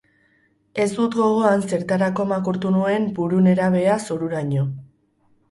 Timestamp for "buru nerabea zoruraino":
3.21-4.67